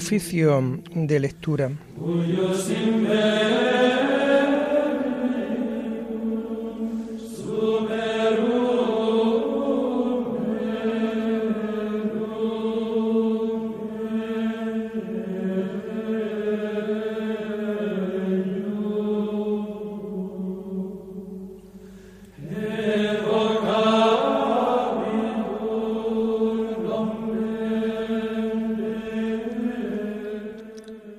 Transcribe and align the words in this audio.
Oficio 0.00 0.80
de 0.94 1.20
lectura. 1.20 1.70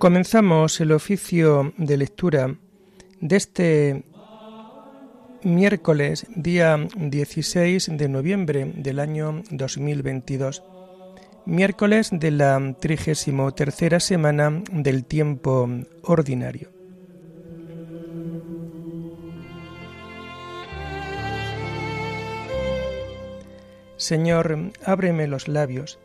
Comenzamos 0.01 0.81
el 0.81 0.93
oficio 0.93 1.73
de 1.77 1.95
lectura 1.95 2.55
de 3.19 3.35
este 3.35 4.03
miércoles, 5.43 6.25
día 6.35 6.87
16 6.95 7.91
de 7.99 8.09
noviembre 8.09 8.73
del 8.77 8.99
año 8.99 9.43
2022, 9.51 10.63
miércoles 11.45 12.09
de 12.11 12.31
la 12.31 12.75
trigésimo 12.79 13.51
tercera 13.53 13.99
semana 13.99 14.63
del 14.71 15.05
tiempo 15.05 15.69
ordinario. 16.01 16.71
Señor, 23.97 24.71
ábreme 24.83 25.27
los 25.27 25.47
labios, 25.47 25.99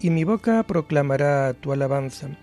y 0.00 0.08
mi 0.08 0.24
boca 0.24 0.62
proclamará 0.62 1.52
tu 1.52 1.74
alabanza. 1.74 2.38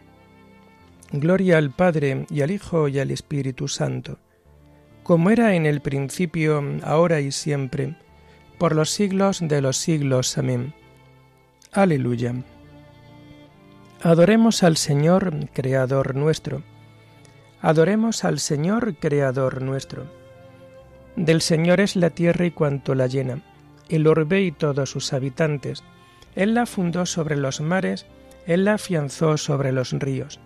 Gloria 1.14 1.58
al 1.58 1.72
Padre 1.72 2.26
y 2.30 2.42
al 2.42 2.52
Hijo 2.52 2.88
y 2.88 2.98
al 3.00 3.12
Espíritu 3.12 3.67
Santo, 3.67 4.17
como 5.04 5.30
era 5.30 5.56
en 5.56 5.66
el 5.66 5.81
principio, 5.81 6.64
ahora 6.84 7.20
y 7.20 7.34
siempre, 7.34 7.98
por 8.58 8.76
los 8.76 8.92
siglos 8.92 9.40
de 9.42 9.59
los 9.62 9.76
siglos. 9.76 10.38
Amén. 10.38 10.73
Aleluya. 11.73 12.34
Adoremos 14.02 14.64
al 14.64 14.78
Señor, 14.78 15.50
Creador 15.52 16.16
nuestro. 16.16 16.64
Adoremos 17.62 18.23
al 18.23 18.40
Señor, 18.40 18.96
Creador 18.96 19.62
nuestro. 19.62 20.06
Del 21.18 21.42
Señor 21.42 21.81
es 21.81 21.98
la 21.98 22.12
tierra 22.12 22.46
y 22.46 22.52
cuanto 22.52 22.96
la 22.96 23.08
llena, 23.08 23.42
el 23.90 24.08
orbe 24.08 24.44
y 24.44 24.53
todos 24.53 24.92
sus 24.92 25.12
habitantes. 25.12 25.84
Él 26.36 26.53
la 26.53 26.66
fundó 26.66 27.06
sobre 27.06 27.36
los 27.36 27.59
mares, 27.59 28.06
Él 28.48 28.64
la 28.64 28.75
afianzó 28.75 29.38
sobre 29.38 29.73
los 29.73 29.92
ríos. 29.92 30.40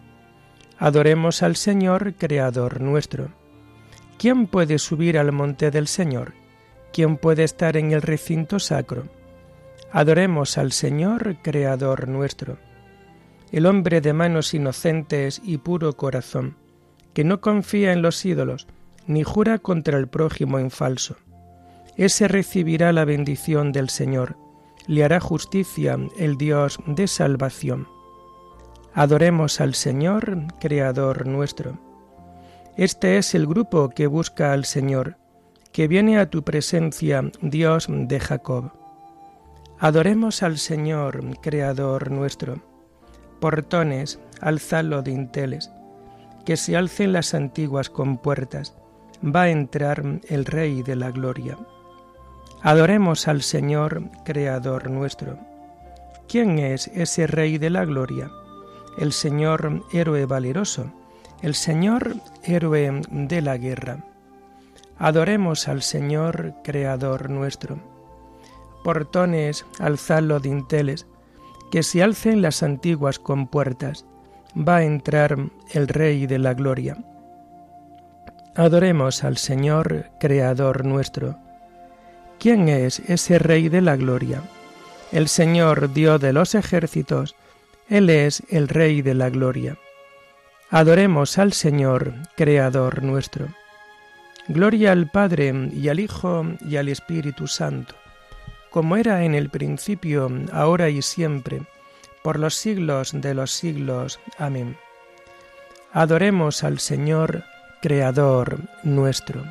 Adoremos 0.78 1.42
al 1.42 1.56
Señor, 1.56 2.16
Creador 2.18 2.81
nuestro. 2.81 3.30
¿Quién 4.18 4.45
puede 4.48 4.78
subir 4.78 5.18
al 5.18 5.31
monte 5.31 5.72
del 5.72 5.88
Señor? 5.88 6.34
¿Quién 6.92 7.16
puede 7.16 7.45
estar 7.45 7.78
en 7.78 7.94
el 7.94 8.02
recinto 8.02 8.59
sacro? 8.59 9.03
Adoremos 9.92 10.58
al 10.58 10.73
Señor, 10.73 11.38
Creador 11.42 12.09
nuestro. 12.09 12.58
El 13.53 13.68
hombre 13.68 14.02
de 14.02 14.12
manos 14.12 14.53
inocentes 14.53 15.42
y 15.46 15.59
puro 15.59 15.94
corazón, 15.96 16.58
que 17.14 17.23
no 17.23 17.40
confía 17.40 17.94
en 17.94 18.02
los 18.02 18.26
ídolos, 18.26 18.68
ni 19.08 19.24
jura 19.24 19.59
contra 19.59 19.97
el 19.97 20.09
prójimo 20.09 20.59
en 20.59 20.72
falso. 20.72 21.16
Ese 21.96 22.28
recibirá 22.28 22.91
la 22.91 23.06
bendición 23.06 23.72
del 23.72 23.90
Señor, 23.90 24.35
le 24.88 25.06
hará 25.06 25.22
justicia 25.22 25.97
el 26.18 26.38
Dios 26.38 26.80
de 26.85 27.08
salvación. 27.08 27.94
Adoremos 28.97 29.59
al 29.59 29.75
Señor, 29.75 30.38
Creador 30.61 31.28
nuestro. 31.28 31.78
Este 32.78 33.17
es 33.17 33.35
el 33.35 33.45
grupo 33.45 33.89
que 33.89 34.07
busca 34.07 34.53
al 34.53 34.63
Señor, 34.63 35.17
que 35.73 35.89
viene 35.89 36.17
a 36.17 36.29
tu 36.29 36.44
presencia, 36.44 37.29
Dios 37.41 37.88
de 37.89 38.22
Jacob. 38.22 38.72
Adoremos 39.79 40.44
al 40.44 40.57
Señor, 40.57 41.38
Creador 41.41 42.09
nuestro. 42.09 42.61
Portones, 43.41 44.17
alzalo 44.39 45.01
dinteles, 45.01 45.69
que 46.45 46.55
se 46.55 46.78
alcen 46.78 47.11
las 47.11 47.34
antiguas 47.34 47.89
compuertas, 47.89 48.78
va 49.22 49.41
a 49.41 49.50
entrar 49.50 50.22
el 50.29 50.45
Rey 50.45 50.84
de 50.84 50.95
la 50.95 51.11
Gloria. 51.11 51.57
Adoremos 52.61 53.28
al 53.28 53.41
Señor, 53.41 54.03
Creador 54.23 54.89
nuestro. 54.89 55.38
¿Quién 56.29 56.59
es 56.59 56.88
ese 56.88 57.28
Rey 57.28 57.57
de 57.57 57.69
la 57.69 57.84
Gloria? 57.84 58.31
El 58.97 59.11
Señor 59.11 59.83
héroe 59.91 60.25
valeroso, 60.25 60.91
el 61.41 61.56
Señor 61.56 62.16
héroe 62.44 63.01
de 63.09 63.41
la 63.41 63.57
guerra. 63.57 64.03
Adoremos 64.97 65.67
al 65.67 65.81
Señor 65.81 66.53
Creador 66.63 67.29
nuestro. 67.29 67.79
Portones, 68.84 69.66
alzadlo 69.79 70.39
dinteles, 70.39 71.07
que 71.72 71.84
se 71.84 72.03
alcen 72.03 72.41
las 72.41 72.63
antiguas 72.63 73.19
compuertas, 73.19 74.05
va 74.55 74.78
a 74.78 74.84
entrar 74.84 75.38
el 75.73 75.88
Rey 75.88 76.28
de 76.28 76.39
la 76.39 76.53
Gloria. 76.53 76.97
Adoremos 78.55 79.23
al 79.23 79.38
Señor 79.38 80.11
Creador 80.19 80.85
nuestro. 80.85 81.38
¿Quién 82.39 82.69
es 82.69 83.00
ese 83.00 83.39
Rey 83.39 83.67
de 83.67 83.81
la 83.81 83.97
Gloria? 83.97 84.41
El 85.11 85.28
Señor 85.28 85.94
Dios 85.94 86.22
de 86.22 86.31
los 86.31 86.55
ejércitos, 86.55 87.35
él 87.90 88.09
es 88.09 88.44
el 88.50 88.68
Rey 88.68 89.01
de 89.01 89.13
la 89.13 89.29
Gloria. 89.29 89.78
Adoremos 90.69 91.38
al 91.38 91.53
Señor, 91.53 92.13
Creador 92.35 93.03
nuestro. 93.03 93.47
Gloria 94.47 94.91
al 94.91 95.09
Padre 95.09 95.69
y 95.73 95.90
al 95.90 96.00
Hijo 96.00 96.46
y 96.68 96.78
al 96.78 96.90
Espíritu 96.90 97.47
Santo, 97.47 97.96
como 98.69 98.97
era 98.97 99.23
en 99.23 99.35
el 99.35 99.50
principio, 99.50 100.29
ahora 100.51 100.90
y 100.90 101.01
siempre, 101.01 101.62
por 102.23 102.40
los 102.40 102.56
siglos 102.56 103.12
de 103.13 103.34
los 103.34 103.51
siglos. 103.51 104.19
Amén. 104.38 104.78
Adoremos 105.94 106.63
al 106.63 106.79
Señor, 106.79 107.44
Creador 107.81 108.59
nuestro. 108.84 109.44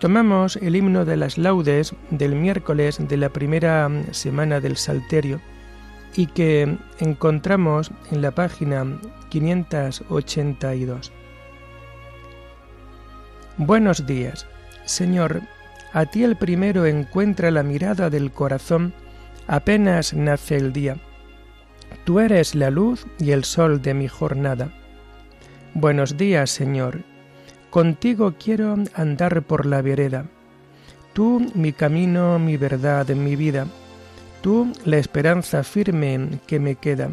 Tomamos 0.00 0.56
el 0.56 0.76
himno 0.76 1.04
de 1.04 1.18
las 1.18 1.36
laudes 1.36 1.94
del 2.08 2.34
miércoles 2.34 2.96
de 3.06 3.18
la 3.18 3.28
primera 3.28 3.86
semana 4.12 4.58
del 4.58 4.78
Salterio 4.78 5.42
y 6.16 6.26
que 6.26 6.78
encontramos 7.00 7.90
en 8.10 8.22
la 8.22 8.30
página 8.30 8.98
582. 9.28 11.12
Buenos 13.58 14.06
días, 14.06 14.46
Señor, 14.86 15.42
a 15.92 16.06
ti 16.06 16.24
el 16.24 16.36
primero 16.36 16.86
encuentra 16.86 17.50
la 17.50 17.62
mirada 17.62 18.08
del 18.08 18.32
corazón 18.32 18.94
apenas 19.48 20.14
nace 20.14 20.56
el 20.56 20.72
día. 20.72 20.96
Tú 22.04 22.20
eres 22.20 22.54
la 22.54 22.70
luz 22.70 23.06
y 23.18 23.32
el 23.32 23.44
sol 23.44 23.82
de 23.82 23.92
mi 23.92 24.08
jornada. 24.08 24.72
Buenos 25.74 26.16
días, 26.16 26.50
Señor, 26.50 27.02
Contigo 27.70 28.34
quiero 28.36 28.74
andar 28.94 29.42
por 29.42 29.64
la 29.64 29.80
vereda. 29.80 30.24
Tú 31.12 31.50
mi 31.54 31.72
camino, 31.72 32.38
mi 32.40 32.56
verdad, 32.56 33.06
mi 33.10 33.36
vida. 33.36 33.66
Tú 34.42 34.72
la 34.84 34.96
esperanza 34.96 35.62
firme 35.62 36.40
que 36.48 36.58
me 36.58 36.74
queda. 36.74 37.10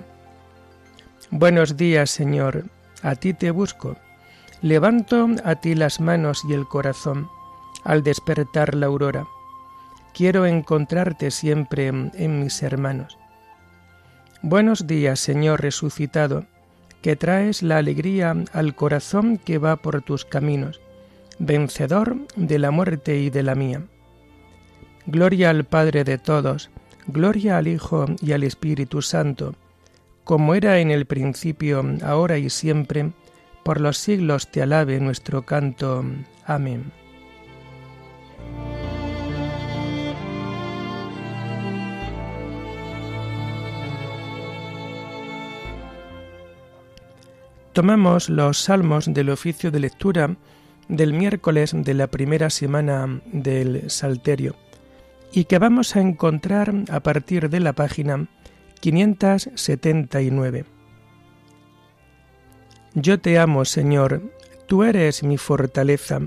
Buenos 1.29 1.77
días, 1.77 2.09
Señor. 2.09 2.65
A 3.03 3.13
ti 3.15 3.33
te 3.33 3.51
busco. 3.51 3.97
Levanto 4.63 5.27
a 5.43 5.55
ti 5.55 5.75
las 5.75 5.99
manos 5.99 6.41
y 6.49 6.53
el 6.53 6.67
corazón 6.67 7.29
al 7.83 8.01
despertar 8.01 8.73
la 8.73 8.87
aurora. 8.87 9.27
Quiero 10.15 10.47
encontrarte 10.47 11.29
siempre 11.29 11.87
en 11.87 12.39
mis 12.39 12.63
hermanos. 12.63 13.19
Buenos 14.41 14.87
días, 14.87 15.19
Señor 15.19 15.61
resucitado 15.61 16.45
que 17.01 17.15
traes 17.15 17.63
la 17.63 17.77
alegría 17.77 18.35
al 18.53 18.75
corazón 18.75 19.37
que 19.37 19.57
va 19.57 19.75
por 19.77 20.01
tus 20.01 20.25
caminos, 20.25 20.81
vencedor 21.39 22.17
de 22.35 22.59
la 22.59 22.71
muerte 22.71 23.19
y 23.19 23.29
de 23.29 23.43
la 23.43 23.55
mía. 23.55 23.83
Gloria 25.05 25.49
al 25.49 25.63
Padre 25.63 26.03
de 26.03 26.17
todos, 26.17 26.69
gloria 27.07 27.57
al 27.57 27.67
Hijo 27.67 28.05
y 28.21 28.33
al 28.33 28.43
Espíritu 28.43 29.01
Santo, 29.01 29.55
como 30.23 30.55
era 30.55 30.79
en 30.79 30.91
el 30.91 31.05
principio, 31.05 31.83
ahora 32.03 32.37
y 32.37 32.49
siempre, 32.49 33.11
por 33.63 33.79
los 33.79 33.97
siglos 33.97 34.51
te 34.51 34.61
alabe 34.61 34.99
nuestro 34.99 35.43
canto. 35.43 36.03
Amén. 36.45 36.91
Tomamos 47.77 48.27
los 48.27 48.57
salmos 48.57 49.05
del 49.13 49.29
oficio 49.29 49.69
de 49.69 49.79
lectura 49.79 50.35
del 50.87 51.13
miércoles 51.13 51.73
de 51.75 51.93
la 51.93 52.07
primera 52.07 52.49
semana 52.49 53.21
del 53.31 53.91
Salterio 53.91 54.55
y 55.31 55.43
que 55.43 55.59
vamos 55.59 55.95
a 55.95 56.01
encontrar 56.01 56.73
a 56.89 57.01
partir 57.01 57.51
de 57.51 57.59
la 57.59 57.73
página 57.73 58.29
579. 58.79 60.65
Yo 62.95 63.19
te 63.19 63.37
amo, 63.37 63.63
Señor, 63.63 64.23
tú 64.65 64.81
eres 64.83 65.21
mi 65.21 65.37
fortaleza, 65.37 66.19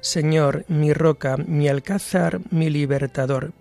Señor, 0.00 0.64
mi 0.66 0.92
roca, 0.92 1.36
mi 1.36 1.68
alcázar, 1.68 2.40
mi 2.50 2.68
libertador. 2.68 3.52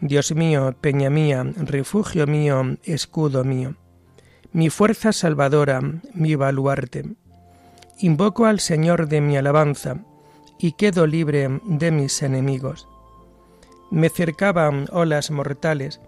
Dios 0.00 0.34
mío, 0.34 0.74
peña 0.80 1.10
mía, 1.10 1.44
refugio 1.58 2.26
mío, 2.26 2.78
escudo 2.84 3.44
mío, 3.44 3.74
mi 4.54 4.70
fuerza 4.70 5.12
salvadora, 5.12 5.80
mi 6.14 6.36
baluarte. 6.36 7.16
Invoco 7.98 8.46
al 8.46 8.60
Señor 8.60 9.08
de 9.08 9.20
mi 9.20 9.36
alabanza, 9.36 9.96
y 10.60 10.72
quedo 10.72 11.08
libre 11.08 11.60
de 11.64 11.90
mis 11.90 12.22
enemigos. 12.22 12.86
Me 13.90 14.08
cercaban 14.10 14.86
olas 14.92 15.32
mortales, 15.32 16.00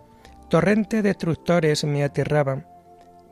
torrente 0.48 1.02
destructores 1.02 1.82
me 1.82 2.04
aterraban, 2.04 2.68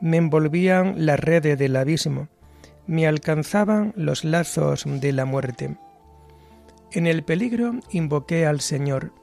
me 0.01 0.17
envolvían 0.17 1.05
las 1.05 1.21
redes 1.21 1.57
del 1.57 1.77
abismo, 1.77 2.27
me 2.85 3.07
alcanzaban 3.07 3.93
los 3.95 4.25
lazos 4.25 4.83
de 4.85 5.13
la 5.13 5.23
muerte. 5.23 5.77
En 6.91 7.07
el 7.07 7.23
peligro 7.23 7.75
invoqué 7.89 8.45
al 8.45 8.59
Señor, 8.59 9.13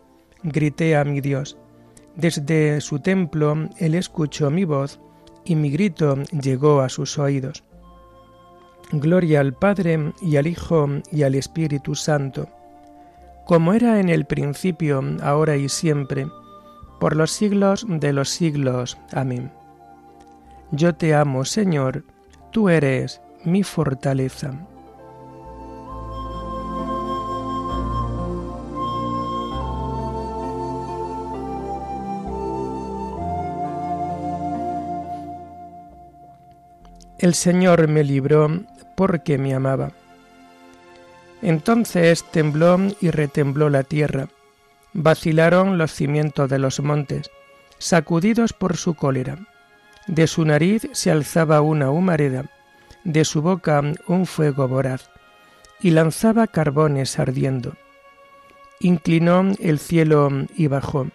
grité 0.43 0.97
a 0.97 1.05
mi 1.05 1.21
Dios. 1.21 1.59
Desde 2.17 2.81
su 2.81 3.01
templo 3.01 3.69
él 3.77 3.95
escuchó 3.95 4.51
mi 4.51 4.65
voz 4.65 4.99
y 5.45 5.57
mi 5.57 5.71
grito 5.71 6.17
llegó 6.41 6.81
a 6.81 6.89
sus 6.89 7.19
oídos. 7.19 7.65
Gloria 8.93 9.41
al 9.41 9.55
Padre 9.55 10.13
y 10.21 10.37
al 10.37 10.47
Hijo 10.47 10.87
y 11.11 11.23
al 11.23 11.35
Espíritu 11.35 11.95
Santo, 11.95 12.49
como 13.47 13.73
era 13.73 14.01
en 14.01 14.09
el 14.09 14.27
principio, 14.27 15.03
ahora 15.23 15.57
y 15.57 15.69
siempre, 15.69 16.27
por 17.01 17.17
los 17.17 17.31
siglos 17.31 17.87
de 17.89 18.13
los 18.13 18.29
siglos. 18.29 18.99
Amén. 19.13 19.51
Yo 20.71 20.95
te 20.95 21.15
amo, 21.15 21.45
Señor, 21.45 22.05
tú 22.51 22.69
eres 22.69 23.21
mi 23.45 23.63
fortaleza. 23.63 24.53
El 37.23 37.35
Señor 37.35 37.87
me 37.87 38.03
libró 38.03 38.51
porque 38.97 39.39
me 39.39 39.55
amaba. 39.55 39.93
Entonces 41.41 42.25
tembló 42.25 42.79
y 43.01 43.11
retembló 43.11 43.71
la 43.71 43.85
tierra, 43.85 44.27
vacilaron 44.93 45.79
los 45.79 45.93
cimientos 45.93 46.51
de 46.51 46.59
los 46.59 46.81
montes, 46.81 47.31
sacudidos 47.79 48.53
por 48.53 48.77
su 48.77 48.95
cólera. 48.95 49.39
De 50.09 50.27
su 50.27 50.45
nariz 50.45 50.89
se 50.91 51.13
alzaba 51.13 51.61
una 51.61 51.91
humareda, 51.93 52.51
de 53.05 53.25
su 53.25 53.41
boca 53.41 53.81
un 54.09 54.27
fuego 54.27 54.67
voraz, 54.67 55.09
y 55.81 55.93
lanzaba 55.93 56.49
carbones 56.49 57.21
ardiendo. 57.21 57.75
Inclinó 58.81 59.53
el 59.61 59.79
cielo 59.79 60.29
y 60.57 60.67
bajó, 60.67 61.07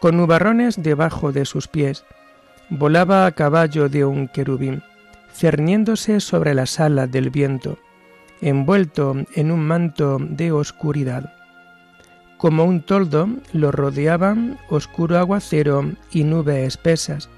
con 0.00 0.16
nubarrones 0.16 0.82
debajo 0.82 1.30
de 1.30 1.44
sus 1.44 1.68
pies, 1.68 2.04
volaba 2.68 3.26
a 3.26 3.30
caballo 3.30 3.88
de 3.88 4.04
un 4.04 4.26
querubín 4.26 4.82
cerniéndose 5.36 6.20
sobre 6.20 6.54
las 6.54 6.80
alas 6.80 7.10
del 7.10 7.28
viento, 7.28 7.78
envuelto 8.40 9.14
en 9.34 9.50
un 9.50 9.60
manto 9.60 10.16
de 10.18 10.50
oscuridad. 10.50 11.34
Como 12.38 12.64
un 12.64 12.80
toldo 12.80 13.28
lo 13.52 13.70
rodeaban 13.70 14.58
oscuro 14.70 15.18
aguacero 15.18 15.92
y 16.10 16.24
nubes 16.24 16.66
espesas. 16.66 17.28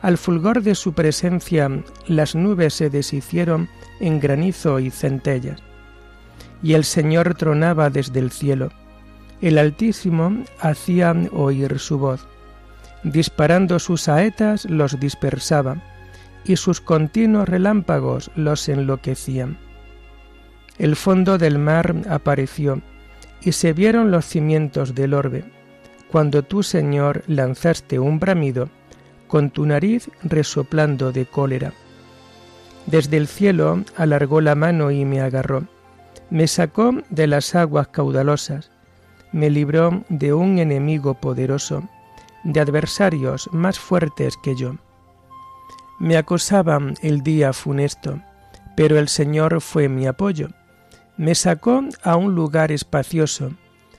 Al 0.00 0.16
fulgor 0.16 0.62
de 0.62 0.74
su 0.74 0.94
presencia 0.94 1.70
las 2.06 2.34
nubes 2.34 2.74
se 2.74 2.88
deshicieron 2.88 3.68
en 4.00 4.18
granizo 4.18 4.78
y 4.78 4.90
centellas. 4.90 5.60
Y 6.62 6.72
el 6.72 6.84
Señor 6.84 7.34
tronaba 7.34 7.90
desde 7.90 8.20
el 8.20 8.30
cielo. 8.30 8.70
El 9.42 9.58
Altísimo 9.58 10.44
hacía 10.60 11.14
oír 11.32 11.78
su 11.78 11.98
voz. 11.98 12.26
Disparando 13.04 13.78
sus 13.78 14.02
saetas 14.02 14.64
los 14.64 14.98
dispersaba 14.98 15.82
y 16.46 16.56
sus 16.56 16.80
continuos 16.80 17.48
relámpagos 17.48 18.30
los 18.36 18.68
enloquecían. 18.68 19.58
El 20.78 20.94
fondo 20.94 21.38
del 21.38 21.58
mar 21.58 21.94
apareció, 22.08 22.80
y 23.40 23.52
se 23.52 23.72
vieron 23.72 24.10
los 24.10 24.24
cimientos 24.24 24.94
del 24.94 25.14
orbe, 25.14 25.44
cuando 26.10 26.42
tú, 26.42 26.62
Señor, 26.62 27.24
lanzaste 27.26 27.98
un 27.98 28.20
bramido, 28.20 28.68
con 29.26 29.50
tu 29.50 29.66
nariz 29.66 30.08
resoplando 30.22 31.12
de 31.12 31.26
cólera. 31.26 31.72
Desde 32.86 33.16
el 33.16 33.26
cielo 33.26 33.82
alargó 33.96 34.40
la 34.40 34.54
mano 34.54 34.92
y 34.92 35.04
me 35.04 35.20
agarró, 35.20 35.64
me 36.30 36.46
sacó 36.46 36.92
de 37.10 37.26
las 37.26 37.54
aguas 37.54 37.88
caudalosas, 37.88 38.70
me 39.32 39.50
libró 39.50 40.04
de 40.08 40.32
un 40.32 40.58
enemigo 40.58 41.14
poderoso, 41.14 41.82
de 42.44 42.60
adversarios 42.60 43.48
más 43.52 43.78
fuertes 43.80 44.36
que 44.42 44.54
yo 44.54 44.76
me 45.98 46.16
acosaban 46.16 46.94
el 47.02 47.22
día 47.22 47.52
funesto, 47.52 48.20
pero 48.76 48.98
el 48.98 49.08
Señor 49.08 49.60
fue 49.60 49.88
mi 49.88 50.06
apoyo. 50.06 50.50
Me 51.16 51.34
sacó 51.34 51.82
a 52.02 52.16
un 52.16 52.34
lugar 52.34 52.72
espacioso, 52.72 53.52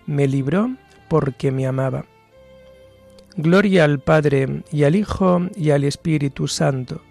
me 0.06 0.28
libró 0.28 0.72
porque 1.08 1.52
me 1.52 1.66
amaba. 1.66 2.06
Gloria 3.36 3.84
al 3.84 4.00
Padre 4.00 4.64
y 4.72 4.84
al 4.84 4.96
Hijo 4.96 5.42
y 5.56 5.72
al 5.72 5.84
Espíritu 5.84 6.48
Santo, 6.48 7.02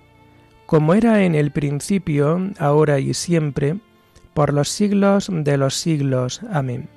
como 0.66 0.94
era 0.94 1.22
en 1.22 1.34
el 1.34 1.52
principio, 1.52 2.50
ahora 2.58 2.98
y 2.98 3.14
siempre, 3.14 3.78
por 4.34 4.52
los 4.52 4.68
siglos 4.68 5.28
de 5.30 5.56
los 5.56 5.74
siglos. 5.74 6.40
Amén. 6.50 6.88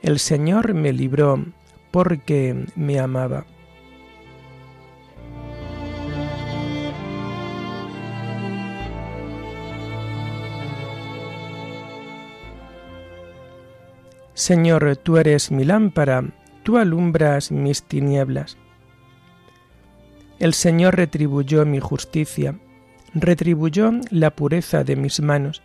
El 0.00 0.18
Señor 0.20 0.74
me 0.74 0.92
libró 0.92 1.44
porque 1.90 2.66
me 2.76 3.00
amaba. 3.00 3.46
Señor, 14.38 14.96
tú 14.98 15.16
eres 15.16 15.50
mi 15.50 15.64
lámpara, 15.64 16.24
tú 16.62 16.78
alumbras 16.78 17.50
mis 17.50 17.82
tinieblas. 17.82 18.56
El 20.38 20.54
Señor 20.54 20.94
retribuyó 20.94 21.66
mi 21.66 21.80
justicia, 21.80 22.56
retribuyó 23.14 23.90
la 24.10 24.30
pureza 24.30 24.84
de 24.84 24.94
mis 24.94 25.20
manos, 25.20 25.60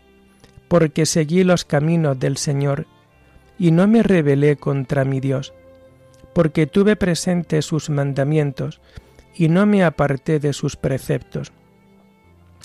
porque 0.70 1.06
seguí 1.06 1.44
los 1.44 1.66
caminos 1.66 2.18
del 2.18 2.38
Señor, 2.38 2.88
y 3.60 3.70
no 3.70 3.88
me 3.88 4.02
rebelé 4.02 4.56
contra 4.56 5.06
mi 5.06 5.20
Dios, 5.20 5.54
porque 6.34 6.66
tuve 6.66 6.96
presente 6.96 7.62
sus 7.62 7.92
mandamientos, 7.92 8.82
y 9.36 9.50
no 9.50 9.68
me 9.68 9.84
aparté 9.84 10.40
de 10.40 10.52
sus 10.52 10.78
preceptos. 10.78 11.52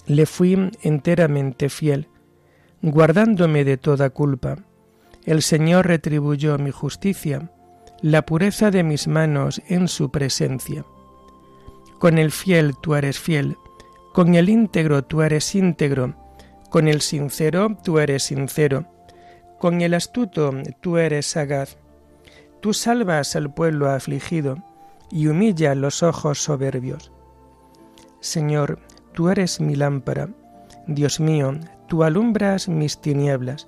Le 0.07 0.25
fui 0.25 0.71
enteramente 0.81 1.69
fiel, 1.69 2.09
guardándome 2.81 3.63
de 3.65 3.77
toda 3.77 4.09
culpa 4.09 4.65
el 5.29 5.43
Señor 5.43 5.87
retribuyó 5.87 6.57
mi 6.57 6.71
justicia, 6.71 7.51
la 8.01 8.25
pureza 8.25 8.71
de 8.71 8.83
mis 8.83 9.09
manos 9.09 9.61
en 9.69 9.87
su 9.87 10.11
presencia. 10.11 10.87
Con 11.99 12.17
el 12.17 12.33
fiel 12.33 12.75
tú 12.81 12.95
eres 12.95 13.19
fiel, 13.19 13.59
con 14.15 14.35
el 14.35 14.49
íntegro 14.49 15.05
tú 15.05 15.21
eres 15.21 15.55
íntegro, 15.55 16.15
con 16.71 16.89
el 16.89 17.03
sincero 17.03 17.77
tú 17.85 17.99
eres 17.99 18.23
sincero, 18.23 18.87
con 19.59 19.83
el 19.83 19.93
astuto 19.93 20.51
tú 20.81 20.97
eres 20.97 21.27
sagaz. 21.27 21.77
Tú 22.63 22.73
salvas 22.73 23.37
al 23.37 23.53
pueblo 23.53 23.91
afligido 23.91 24.65
y 25.11 25.27
humillas 25.27 25.77
los 25.77 26.03
ojos 26.03 26.43
soberbios. 26.43 27.13
Señor, 28.21 28.79
tú 29.13 29.29
eres 29.29 29.61
mi 29.61 29.77
lámpara. 29.77 30.31
Dios 30.87 31.21
mío, 31.21 31.53
tú 31.87 32.03
alumbras 32.03 32.67
mis 32.67 32.99
tinieblas. 32.99 33.68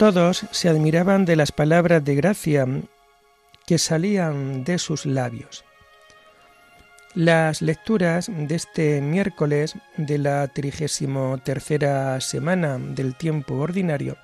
Todos 0.00 0.46
se 0.50 0.70
admiraban 0.70 1.26
de 1.26 1.36
las 1.36 1.52
palabras 1.52 2.02
de 2.02 2.14
gracia 2.14 2.66
que 3.66 3.76
salían 3.76 4.64
de 4.64 4.78
sus 4.78 5.04
labios. 5.04 5.62
Las 7.14 7.60
lecturas 7.60 8.30
de 8.34 8.54
este 8.54 9.02
miércoles 9.02 9.74
de 9.98 10.16
la 10.16 10.48
trigésimo 10.48 11.36
tercera 11.44 12.18
semana 12.22 12.78
del 12.78 13.14
tiempo 13.14 13.56
ordinario 13.56 14.16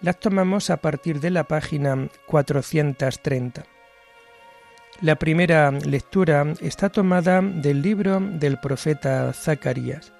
las 0.00 0.18
tomamos 0.20 0.70
a 0.70 0.78
partir 0.78 1.20
de 1.20 1.28
la 1.28 1.44
página 1.44 2.08
430. 2.26 3.62
La 5.02 5.16
primera 5.16 5.70
lectura 5.70 6.54
está 6.62 6.88
tomada 6.88 7.42
del 7.42 7.82
libro 7.82 8.20
del 8.20 8.58
profeta 8.58 9.34
Zacarías, 9.34 10.14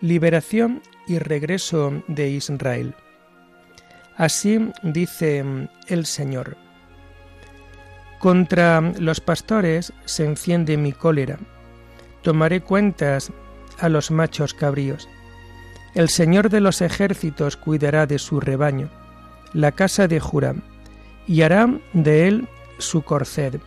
Liberación 0.00 0.82
y 1.08 1.18
regreso 1.18 2.04
de 2.06 2.28
Israel. 2.28 2.94
Así 4.18 4.72
dice 4.82 5.44
el 5.86 6.04
Señor. 6.04 6.56
Contra 8.18 8.80
los 8.80 9.20
pastores 9.20 9.92
se 10.06 10.24
enciende 10.24 10.76
mi 10.76 10.92
cólera. 10.92 11.38
Tomaré 12.22 12.60
cuentas 12.60 13.30
a 13.78 13.88
los 13.88 14.10
machos 14.10 14.54
cabríos. 14.54 15.08
El 15.94 16.08
Señor 16.08 16.50
de 16.50 16.60
los 16.60 16.80
ejércitos 16.80 17.56
cuidará 17.56 18.06
de 18.06 18.18
su 18.18 18.40
rebaño, 18.40 18.90
la 19.52 19.70
casa 19.70 20.08
de 20.08 20.18
Juram, 20.18 20.62
y 21.28 21.42
hará 21.42 21.68
de 21.92 22.26
él 22.26 22.48
su 22.78 23.02
corced, 23.02 23.60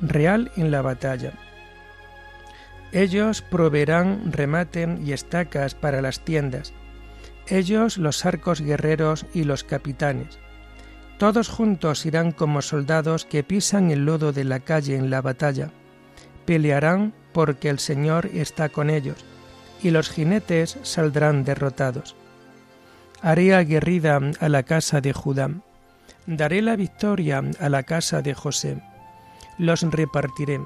real 0.00 0.50
en 0.56 0.72
la 0.72 0.82
batalla. 0.82 1.32
Ellos 2.90 3.40
proveerán 3.40 4.32
remate 4.32 4.98
y 5.00 5.12
estacas 5.12 5.76
para 5.76 6.02
las 6.02 6.24
tiendas, 6.24 6.74
ellos 7.52 7.98
los 7.98 8.24
arcos 8.24 8.60
guerreros 8.60 9.26
y 9.34 9.44
los 9.44 9.62
capitanes. 9.62 10.38
Todos 11.18 11.48
juntos 11.48 12.06
irán 12.06 12.32
como 12.32 12.62
soldados 12.62 13.26
que 13.26 13.44
pisan 13.44 13.90
el 13.90 14.06
lodo 14.06 14.32
de 14.32 14.44
la 14.44 14.60
calle 14.60 14.96
en 14.96 15.10
la 15.10 15.20
batalla. 15.20 15.70
Pelearán 16.46 17.12
porque 17.32 17.68
el 17.68 17.78
Señor 17.78 18.26
está 18.32 18.70
con 18.70 18.90
ellos, 18.90 19.24
y 19.82 19.90
los 19.90 20.10
jinetes 20.10 20.78
saldrán 20.82 21.44
derrotados. 21.44 22.16
Haré 23.20 23.54
aguerrida 23.54 24.18
a 24.40 24.48
la 24.48 24.62
casa 24.64 25.00
de 25.00 25.12
Judá. 25.12 25.50
Daré 26.26 26.62
la 26.62 26.74
victoria 26.74 27.42
a 27.60 27.68
la 27.68 27.82
casa 27.82 28.22
de 28.22 28.34
José. 28.34 28.82
Los 29.58 29.82
repartiré, 29.82 30.60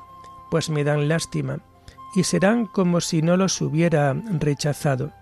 pues 0.51 0.71
me 0.71 0.85
dan 0.85 1.09
lástima, 1.09 1.59
y 2.15 2.23
serán 2.23 2.67
como 2.67 3.01
si 3.01 3.21
no 3.21 3.37
los 3.37 3.61
hubiera 3.61 4.15
rechazado 4.15 5.13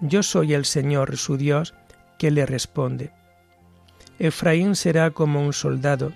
yo 0.00 0.22
soy 0.22 0.54
el 0.54 0.64
Señor 0.64 1.16
su 1.16 1.36
Dios, 1.36 1.74
que 2.18 2.30
le 2.30 2.46
responde. 2.46 3.12
Efraín 4.18 4.74
será 4.74 5.10
como 5.10 5.44
un 5.44 5.52
soldado, 5.52 6.12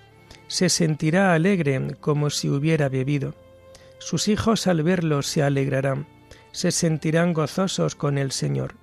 se 0.48 0.68
sentirá 0.68 1.34
alegre 1.34 1.96
como 2.00 2.30
si 2.30 2.48
hubiera 2.48 2.88
bebido. 2.88 3.34
Sus 3.98 4.28
hijos 4.28 4.66
al 4.66 4.82
verlo 4.82 5.22
se 5.22 5.42
alegrarán, 5.42 6.06
se 6.52 6.72
sentirán 6.72 7.32
gozosos 7.32 7.94
con 7.94 8.18
el 8.18 8.32
Señor. 8.32 8.74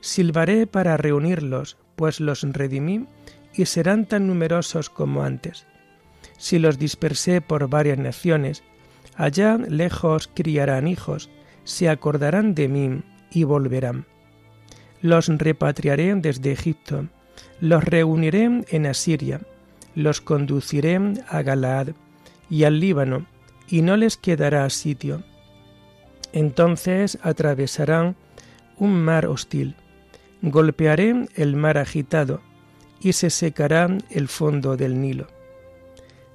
Silbaré 0.00 0.66
para 0.66 0.96
reunirlos, 0.96 1.76
pues 1.96 2.18
los 2.18 2.42
redimí 2.42 3.06
y 3.54 3.66
serán 3.66 4.06
tan 4.06 4.26
numerosos 4.26 4.90
como 4.90 5.22
antes. 5.22 5.66
Si 6.38 6.58
los 6.58 6.78
dispersé 6.78 7.40
por 7.40 7.68
varias 7.68 7.98
naciones, 7.98 8.64
allá 9.14 9.56
lejos 9.56 10.28
criarán 10.34 10.88
hijos, 10.88 11.30
se 11.64 11.88
acordarán 11.88 12.54
de 12.54 12.68
mí 12.68 13.02
y 13.30 13.44
volverán. 13.44 14.06
Los 15.02 15.26
repatriaré 15.26 16.14
desde 16.14 16.52
Egipto, 16.52 17.08
los 17.58 17.82
reuniré 17.82 18.62
en 18.68 18.86
Asiria, 18.86 19.40
los 19.96 20.20
conduciré 20.20 21.00
a 21.28 21.42
Galaad 21.42 21.88
y 22.48 22.62
al 22.62 22.78
Líbano, 22.78 23.26
y 23.66 23.82
no 23.82 23.96
les 23.96 24.16
quedará 24.16 24.70
sitio. 24.70 25.24
Entonces 26.32 27.18
atravesarán 27.22 28.14
un 28.76 29.02
mar 29.02 29.26
hostil, 29.26 29.74
golpearé 30.40 31.26
el 31.34 31.56
mar 31.56 31.78
agitado, 31.78 32.40
y 33.00 33.14
se 33.14 33.30
secará 33.30 33.88
el 34.08 34.28
fondo 34.28 34.76
del 34.76 35.00
Nilo. 35.00 35.26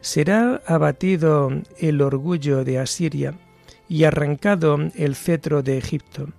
Será 0.01 0.61
abatido 0.65 1.49
el 1.79 2.01
orgullo 2.01 2.65
de 2.65 2.79
Asiria, 2.79 3.33
y 3.87 4.03
arrancado 4.03 4.77
el 4.95 5.15
cetro 5.15 5.63
de 5.63 5.77
Egipto 5.77 6.33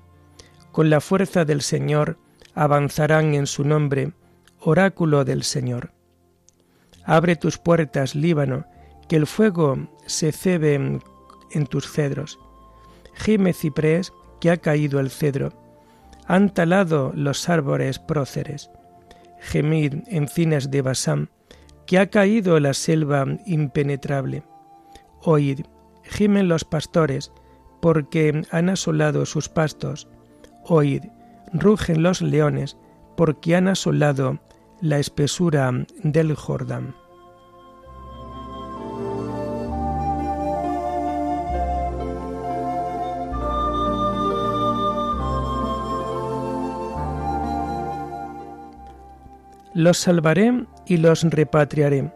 con 0.78 0.90
la 0.90 1.00
fuerza 1.00 1.44
del 1.44 1.62
Señor 1.62 2.18
avanzarán 2.54 3.34
en 3.34 3.48
su 3.48 3.64
nombre, 3.64 4.12
oráculo 4.60 5.24
del 5.24 5.42
Señor. 5.42 5.90
Abre 7.04 7.34
tus 7.34 7.58
puertas, 7.58 8.14
Líbano, 8.14 8.64
que 9.08 9.16
el 9.16 9.26
fuego 9.26 9.88
se 10.06 10.30
cebe 10.30 10.74
en 10.74 11.66
tus 11.66 11.90
cedros. 11.90 12.38
Gime 13.14 13.54
ciprés, 13.54 14.12
que 14.40 14.52
ha 14.52 14.58
caído 14.58 15.00
el 15.00 15.10
cedro. 15.10 15.52
Han 16.28 16.54
talado 16.54 17.10
los 17.12 17.48
árboles 17.48 17.98
próceres. 17.98 18.70
Gemid, 19.40 20.04
encinas 20.06 20.70
de 20.70 20.82
Basán, 20.82 21.28
que 21.88 21.98
ha 21.98 22.08
caído 22.08 22.60
la 22.60 22.72
selva 22.72 23.26
impenetrable. 23.46 24.44
Oíd, 25.22 25.62
gimen 26.04 26.46
los 26.46 26.62
pastores, 26.64 27.32
porque 27.82 28.42
han 28.52 28.68
asolado 28.68 29.26
sus 29.26 29.48
pastos 29.48 30.06
Oíd, 30.70 31.04
rugen 31.54 32.02
los 32.02 32.20
leones, 32.20 32.76
porque 33.16 33.56
han 33.56 33.68
asolado 33.68 34.38
la 34.82 34.98
espesura 34.98 35.72
del 36.02 36.34
Jordán. 36.34 36.94
Los 49.72 49.96
salvaré 49.96 50.66
y 50.86 50.98
los 50.98 51.22
repatriaré, 51.22 52.12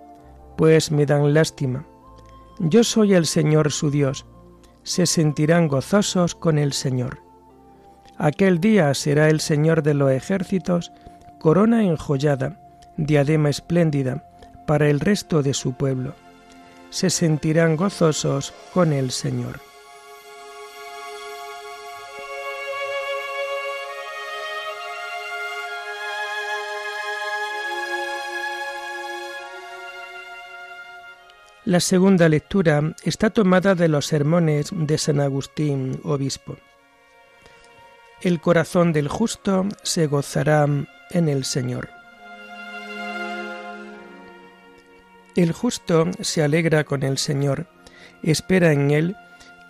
pues 0.58 0.92
me 0.92 1.06
dan 1.06 1.32
lástima. 1.32 1.86
Yo 2.58 2.84
soy 2.84 3.14
el 3.14 3.24
Señor 3.24 3.72
su 3.72 3.90
Dios, 3.90 4.26
se 4.82 5.06
sentirán 5.06 5.68
gozosos 5.68 6.34
con 6.34 6.58
el 6.58 6.74
Señor. 6.74 7.31
Aquel 8.22 8.60
día 8.60 8.94
será 8.94 9.30
el 9.30 9.40
Señor 9.40 9.82
de 9.82 9.94
los 9.94 10.12
ejércitos, 10.12 10.92
corona 11.40 11.82
enjollada, 11.82 12.52
diadema 12.96 13.50
espléndida, 13.50 14.22
para 14.64 14.88
el 14.88 15.00
resto 15.00 15.42
de 15.42 15.54
su 15.54 15.72
pueblo. 15.72 16.14
Se 16.90 17.10
sentirán 17.10 17.74
gozosos 17.74 18.54
con 18.72 18.92
el 18.92 19.10
Señor. 19.10 19.58
La 31.64 31.80
segunda 31.80 32.28
lectura 32.28 32.94
está 33.02 33.30
tomada 33.30 33.74
de 33.74 33.88
los 33.88 34.06
sermones 34.06 34.70
de 34.70 34.96
San 34.96 35.18
Agustín, 35.18 35.98
obispo. 36.04 36.56
El 38.22 38.40
corazón 38.40 38.92
del 38.92 39.08
justo 39.08 39.66
se 39.82 40.06
gozará 40.06 40.64
en 41.10 41.28
el 41.28 41.44
Señor. 41.44 41.88
El 45.34 45.50
justo 45.50 46.08
se 46.20 46.44
alegra 46.44 46.84
con 46.84 47.02
el 47.02 47.18
Señor, 47.18 47.66
espera 48.22 48.70
en 48.70 48.92
Él 48.92 49.16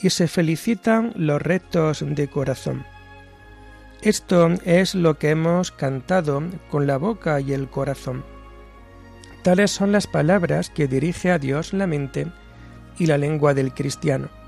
y 0.03 0.11
se 0.11 0.29
felicitan 0.29 1.15
los 1.17 1.41
rectos 1.41 2.05
de 2.07 2.29
corazón. 2.29 2.85
Esto 4.03 4.51
es 4.67 4.95
lo 4.95 5.17
que 5.17 5.31
hemos 5.31 5.71
cantado 5.71 6.43
con 6.71 6.87
la 6.87 6.99
boca 6.99 7.41
y 7.41 7.55
el 7.55 7.71
corazón. 7.71 8.23
Tales 9.43 9.71
son 9.71 9.93
las 9.93 10.07
palabras 10.07 10.69
que 10.69 10.89
dirige 10.89 11.31
a 11.31 11.39
Dios 11.39 11.73
la 11.73 11.87
mente 11.87 12.27
y 12.99 13.07
la 13.07 13.17
lengua 13.17 13.55
del 13.55 13.73
cristiano. 13.73 14.42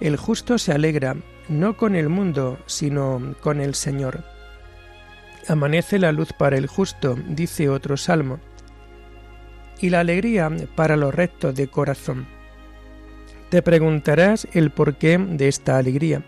El 0.00 0.16
justo 0.16 0.58
se 0.58 0.72
alegra 0.72 1.16
no 1.48 1.76
con 1.76 1.94
el 1.94 2.08
mundo, 2.08 2.58
sino 2.66 3.34
con 3.40 3.60
el 3.60 3.74
Señor. 3.74 4.24
Amanece 5.48 5.98
la 5.98 6.12
luz 6.12 6.32
para 6.32 6.56
el 6.56 6.66
justo, 6.66 7.16
dice 7.28 7.68
otro 7.68 7.96
salmo, 7.96 8.38
y 9.80 9.90
la 9.90 10.00
alegría 10.00 10.50
para 10.74 10.96
los 10.96 11.14
rectos 11.14 11.54
de 11.54 11.68
corazón. 11.68 12.26
Te 13.50 13.62
preguntarás 13.62 14.48
el 14.52 14.70
porqué 14.70 15.18
de 15.18 15.48
esta 15.48 15.76
alegría. 15.76 16.24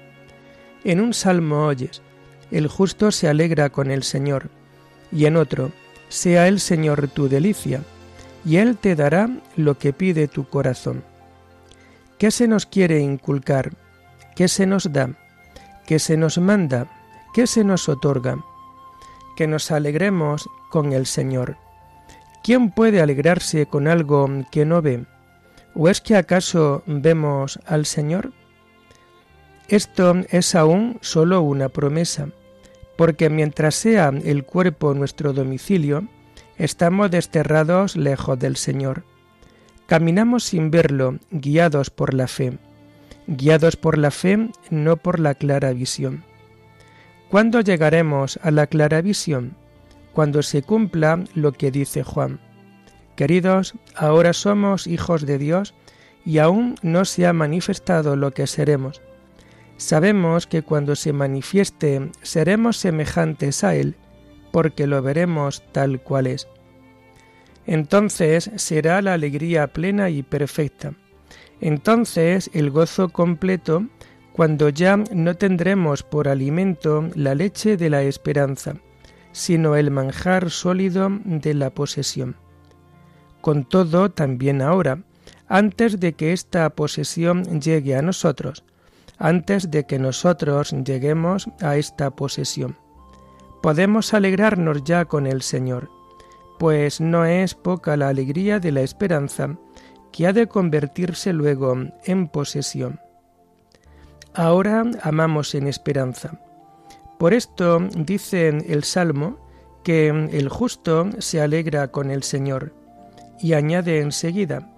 En 0.84 1.00
un 1.00 1.14
salmo 1.14 1.66
oyes, 1.66 2.02
el 2.50 2.68
justo 2.68 3.10
se 3.10 3.28
alegra 3.28 3.70
con 3.70 3.90
el 3.90 4.02
Señor, 4.02 4.50
y 5.10 5.24
en 5.24 5.36
otro, 5.36 5.72
sea 6.08 6.46
el 6.46 6.60
Señor 6.60 7.08
tu 7.08 7.28
delicia, 7.28 7.82
y 8.44 8.58
Él 8.58 8.76
te 8.76 8.94
dará 8.94 9.28
lo 9.56 9.78
que 9.78 9.92
pide 9.92 10.28
tu 10.28 10.44
corazón. 10.48 11.02
¿Qué 12.18 12.30
se 12.30 12.48
nos 12.48 12.64
quiere 12.64 13.00
inculcar? 13.00 13.72
¿Qué 14.34 14.48
se 14.48 14.66
nos 14.66 14.90
da? 14.90 15.10
¿Qué 15.86 15.98
se 15.98 16.16
nos 16.16 16.38
manda? 16.38 16.90
¿Qué 17.34 17.46
se 17.46 17.62
nos 17.62 17.90
otorga? 17.90 18.42
Que 19.36 19.46
nos 19.46 19.70
alegremos 19.70 20.48
con 20.70 20.94
el 20.94 21.04
Señor. 21.04 21.58
¿Quién 22.42 22.70
puede 22.70 23.02
alegrarse 23.02 23.66
con 23.66 23.86
algo 23.86 24.30
que 24.50 24.64
no 24.64 24.80
ve? 24.80 25.04
¿O 25.74 25.90
es 25.90 26.00
que 26.00 26.16
acaso 26.16 26.82
vemos 26.86 27.60
al 27.66 27.84
Señor? 27.84 28.32
Esto 29.68 30.14
es 30.30 30.54
aún 30.54 30.96
solo 31.02 31.42
una 31.42 31.68
promesa, 31.68 32.28
porque 32.96 33.28
mientras 33.28 33.74
sea 33.74 34.08
el 34.08 34.44
cuerpo 34.44 34.94
nuestro 34.94 35.34
domicilio, 35.34 36.08
estamos 36.56 37.10
desterrados 37.10 37.94
lejos 37.94 38.38
del 38.38 38.56
Señor. 38.56 39.04
Caminamos 39.86 40.44
sin 40.44 40.70
verlo, 40.70 41.18
guiados 41.30 41.90
por 41.90 42.14
la 42.14 42.28
fe, 42.28 42.58
guiados 43.26 43.76
por 43.76 43.98
la 43.98 44.10
fe, 44.10 44.50
no 44.70 44.96
por 44.96 45.20
la 45.20 45.34
clara 45.34 45.72
visión. 45.72 46.24
¿Cuándo 47.30 47.60
llegaremos 47.60 48.38
a 48.42 48.50
la 48.50 48.66
clara 48.66 49.00
visión? 49.00 49.56
Cuando 50.12 50.42
se 50.42 50.62
cumpla 50.62 51.24
lo 51.34 51.52
que 51.52 51.70
dice 51.70 52.02
Juan. 52.02 52.40
Queridos, 53.16 53.74
ahora 53.94 54.32
somos 54.32 54.86
hijos 54.86 55.26
de 55.26 55.38
Dios 55.38 55.74
y 56.24 56.38
aún 56.38 56.74
no 56.82 57.04
se 57.04 57.26
ha 57.26 57.32
manifestado 57.32 58.16
lo 58.16 58.32
que 58.32 58.46
seremos 58.46 59.00
Sabemos 59.76 60.46
que 60.46 60.62
cuando 60.62 60.96
se 60.96 61.12
manifieste 61.12 62.10
seremos 62.22 62.78
semejantes 62.78 63.62
a 63.62 63.74
Él, 63.74 63.94
porque 64.50 64.86
lo 64.86 65.02
veremos 65.02 65.62
tal 65.72 66.00
cual 66.00 66.26
es. 66.26 66.48
Entonces 67.66 68.50
será 68.56 69.02
la 69.02 69.14
alegría 69.14 69.66
plena 69.66 70.08
y 70.10 70.22
perfecta. 70.22 70.94
Entonces 71.60 72.50
el 72.52 72.70
gozo 72.70 73.08
completo, 73.08 73.86
cuando 74.32 74.68
ya 74.68 74.96
no 74.96 75.34
tendremos 75.34 76.02
por 76.02 76.28
alimento 76.28 77.08
la 77.14 77.34
leche 77.34 77.76
de 77.76 77.90
la 77.90 78.02
esperanza, 78.02 78.74
sino 79.32 79.76
el 79.76 79.90
manjar 79.90 80.50
sólido 80.50 81.08
de 81.24 81.54
la 81.54 81.70
posesión. 81.70 82.36
Con 83.40 83.64
todo, 83.64 84.10
también 84.10 84.62
ahora, 84.62 85.02
antes 85.48 86.00
de 86.00 86.14
que 86.14 86.32
esta 86.32 86.68
posesión 86.70 87.60
llegue 87.60 87.96
a 87.96 88.02
nosotros, 88.02 88.64
antes 89.18 89.70
de 89.70 89.84
que 89.84 89.98
nosotros 89.98 90.74
lleguemos 90.84 91.48
a 91.60 91.76
esta 91.76 92.10
posesión. 92.10 92.76
Podemos 93.62 94.14
alegrarnos 94.14 94.84
ya 94.84 95.04
con 95.06 95.26
el 95.26 95.42
Señor, 95.42 95.90
pues 96.58 97.00
no 97.00 97.24
es 97.24 97.54
poca 97.54 97.96
la 97.96 98.08
alegría 98.08 98.60
de 98.60 98.72
la 98.72 98.82
esperanza 98.82 99.56
que 100.12 100.26
ha 100.26 100.32
de 100.32 100.46
convertirse 100.46 101.32
luego 101.32 101.76
en 102.04 102.28
posesión. 102.28 103.00
Ahora 104.34 104.84
amamos 105.02 105.54
en 105.54 105.66
esperanza. 105.66 106.40
Por 107.18 107.34
esto 107.34 107.80
dice 107.96 108.48
el 108.48 108.84
Salmo 108.84 109.38
que 109.82 110.08
el 110.08 110.48
justo 110.48 111.08
se 111.18 111.40
alegra 111.40 111.92
con 111.92 112.10
el 112.10 112.22
Señor, 112.22 112.74
y 113.40 113.52
añade 113.52 114.00
enseguida, 114.00 114.68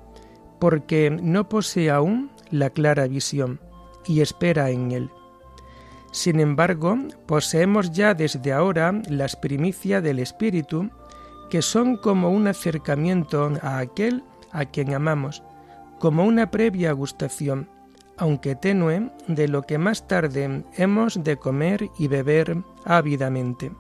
porque 0.59 1.11
no 1.11 1.49
posee 1.49 1.91
aún 1.91 2.31
la 2.51 2.71
clara 2.71 3.07
visión 3.07 3.61
y 4.07 4.21
espera 4.21 4.71
en 4.71 4.93
Él. 4.93 5.11
Sin 6.11 6.41
embargo, 6.41 6.97
poseemos 7.27 7.93
ya 7.93 8.15
desde 8.15 8.53
ahora 8.53 9.01
las 9.09 9.37
primicias 9.37 10.03
del 10.03 10.19
Espíritu, 10.19 10.91
que 11.51 11.63
son 11.63 11.97
como 11.97 12.31
un 12.31 12.47
acercamiento 12.47 13.53
a 13.63 13.79
aquel 13.79 14.25
a 14.53 14.67
quien 14.67 14.95
amamos, 14.95 15.43
como 15.99 16.25
una 16.25 16.51
previa 16.51 16.93
gustación, 16.93 17.69
aunque 18.17 18.55
tenue, 18.55 19.11
de 19.27 19.49
lo 19.49 19.63
que 19.63 19.79
más 19.79 20.07
tarde 20.09 20.65
hemos 20.77 21.23
de 21.23 21.37
comer 21.37 21.91
y 21.99 22.09
beber 22.09 22.57
ávidamente. 22.85 23.71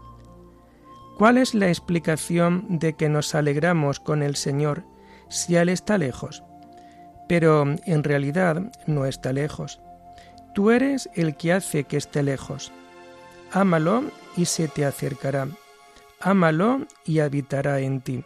¿Cuál 1.16 1.38
es 1.38 1.54
la 1.54 1.68
explicación 1.68 2.78
de 2.78 2.94
que 2.94 3.08
nos 3.08 3.34
alegramos 3.34 3.98
con 3.98 4.22
el 4.22 4.36
Señor 4.36 4.84
si 5.28 5.56
Él 5.56 5.68
está 5.68 5.98
lejos? 5.98 6.44
Pero 7.28 7.64
en 7.84 8.04
realidad 8.04 8.70
no 8.86 9.04
está 9.04 9.32
lejos. 9.32 9.80
Tú 10.54 10.70
eres 10.70 11.10
el 11.14 11.36
que 11.36 11.52
hace 11.52 11.84
que 11.84 11.96
esté 11.96 12.22
lejos. 12.22 12.72
Ámalo 13.52 14.04
y 14.36 14.44
se 14.44 14.68
te 14.68 14.84
acercará. 14.84 15.48
Ámalo 16.20 16.86
y 17.04 17.20
habitará 17.20 17.80
en 17.80 18.00
ti. 18.00 18.24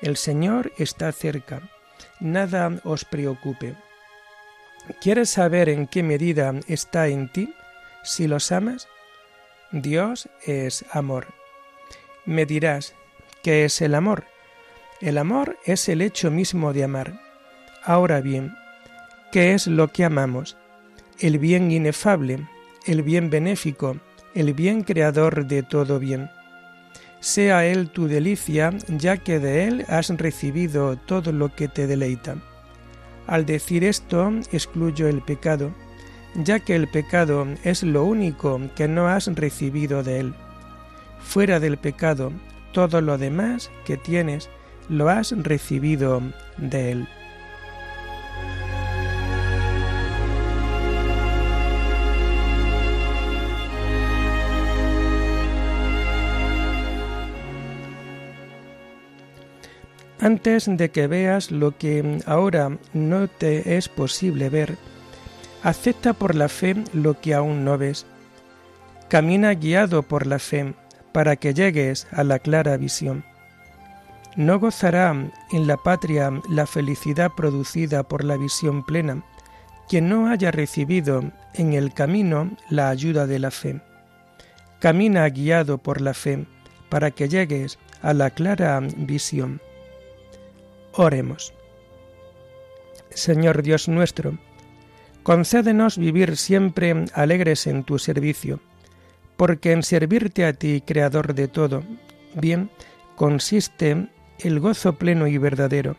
El 0.00 0.16
Señor 0.16 0.72
está 0.78 1.12
cerca. 1.12 1.60
Nada 2.18 2.80
os 2.84 3.04
preocupe. 3.04 3.76
¿Quieres 5.00 5.30
saber 5.30 5.68
en 5.68 5.86
qué 5.86 6.02
medida 6.02 6.54
está 6.66 7.08
en 7.08 7.30
ti? 7.30 7.54
Si 8.02 8.26
los 8.26 8.50
amas, 8.50 8.88
Dios 9.72 10.28
es 10.44 10.84
amor. 10.92 11.28
Me 12.24 12.46
dirás, 12.46 12.94
¿qué 13.42 13.64
es 13.64 13.80
el 13.80 13.94
amor? 13.94 14.24
El 15.00 15.18
amor 15.18 15.58
es 15.64 15.88
el 15.88 16.02
hecho 16.02 16.30
mismo 16.30 16.72
de 16.72 16.84
amar. 16.84 17.20
Ahora 17.84 18.20
bien, 18.20 18.54
¿qué 19.32 19.52
es 19.54 19.66
lo 19.66 19.88
que 19.88 20.04
amamos? 20.04 20.56
el 21.20 21.38
bien 21.38 21.70
inefable, 21.70 22.48
el 22.86 23.02
bien 23.02 23.28
benéfico, 23.28 23.98
el 24.34 24.54
bien 24.54 24.82
creador 24.82 25.46
de 25.46 25.62
todo 25.62 25.98
bien. 25.98 26.30
Sea 27.20 27.66
Él 27.66 27.90
tu 27.90 28.08
delicia, 28.08 28.72
ya 28.88 29.18
que 29.18 29.38
de 29.38 29.64
Él 29.66 29.84
has 29.88 30.08
recibido 30.08 30.96
todo 30.96 31.32
lo 31.32 31.54
que 31.54 31.68
te 31.68 31.86
deleita. 31.86 32.36
Al 33.26 33.44
decir 33.46 33.84
esto, 33.84 34.32
excluyo 34.50 35.06
el 35.06 35.22
pecado, 35.22 35.72
ya 36.34 36.60
que 36.60 36.74
el 36.74 36.88
pecado 36.88 37.46
es 37.62 37.82
lo 37.82 38.04
único 38.04 38.60
que 38.74 38.88
no 38.88 39.06
has 39.06 39.26
recibido 39.26 40.02
de 40.02 40.20
Él. 40.20 40.34
Fuera 41.20 41.60
del 41.60 41.76
pecado, 41.76 42.32
todo 42.72 43.00
lo 43.00 43.18
demás 43.18 43.70
que 43.84 43.96
tienes 43.96 44.48
lo 44.88 45.08
has 45.08 45.32
recibido 45.32 46.22
de 46.56 46.92
Él. 46.92 47.08
Antes 60.20 60.66
de 60.66 60.90
que 60.90 61.06
veas 61.06 61.50
lo 61.50 61.76
que 61.76 62.20
ahora 62.26 62.76
no 62.92 63.28
te 63.28 63.76
es 63.76 63.88
posible 63.88 64.50
ver, 64.50 64.76
acepta 65.62 66.12
por 66.12 66.34
la 66.34 66.48
fe 66.48 66.76
lo 66.92 67.20
que 67.20 67.34
aún 67.34 67.64
no 67.64 67.78
ves. 67.78 68.06
Camina 69.08 69.54
guiado 69.54 70.02
por 70.02 70.26
la 70.26 70.38
fe 70.38 70.74
para 71.12 71.36
que 71.36 71.54
llegues 71.54 72.06
a 72.12 72.22
la 72.22 72.38
clara 72.38 72.76
visión. 72.76 73.24
No 74.36 74.60
gozará 74.60 75.10
en 75.52 75.66
la 75.66 75.76
patria 75.76 76.30
la 76.48 76.66
felicidad 76.66 77.32
producida 77.34 78.02
por 78.02 78.22
la 78.22 78.36
visión 78.36 78.84
plena 78.84 79.24
quien 79.90 80.08
no 80.08 80.28
haya 80.28 80.52
recibido 80.52 81.32
en 81.52 81.72
el 81.72 81.92
camino 81.92 82.48
la 82.68 82.90
ayuda 82.90 83.26
de 83.26 83.40
la 83.40 83.50
fe. 83.50 83.80
Camina 84.78 85.28
guiado 85.28 85.78
por 85.78 86.00
la 86.00 86.14
fe 86.14 86.46
para 86.88 87.10
que 87.10 87.28
llegues 87.28 87.76
a 88.00 88.14
la 88.14 88.30
clara 88.30 88.78
visión. 88.80 89.60
Oremos. 90.92 91.54
Señor 93.10 93.62
Dios 93.62 93.88
nuestro, 93.88 94.38
concédenos 95.22 95.98
vivir 95.98 96.36
siempre 96.36 97.04
alegres 97.14 97.66
en 97.66 97.84
tu 97.84 97.98
servicio, 97.98 98.60
porque 99.36 99.72
en 99.72 99.82
servirte 99.82 100.44
a 100.44 100.52
ti, 100.52 100.82
Creador 100.84 101.34
de 101.34 101.48
todo, 101.48 101.84
bien, 102.34 102.70
consiste 103.14 104.08
el 104.40 104.58
gozo 104.58 104.94
pleno 104.94 105.26
y 105.28 105.38
verdadero. 105.38 105.96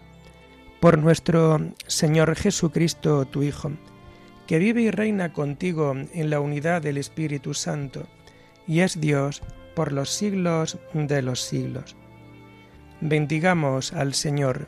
Por 0.80 0.98
nuestro 0.98 1.60
Señor 1.88 2.36
Jesucristo, 2.36 3.26
tu 3.26 3.44
Hijo, 3.44 3.72
que 4.46 4.60
vive 4.60 4.82
y 4.82 4.92
reina 4.92 5.32
contigo 5.32 5.94
en 5.96 6.30
la 6.30 6.42
unidad 6.42 6.82
del 6.82 6.98
Espíritu 6.98 7.54
Santo, 7.54 8.08
y 8.68 8.82
es 8.82 9.00
Dios 9.00 9.42
por 9.76 9.94
los 9.94 10.10
siglos 10.10 10.80
de 10.94 11.22
los 11.22 11.42
siglos. 11.42 11.96
Bendigamos 13.00 13.94
al 13.94 14.14
Señor 14.14 14.68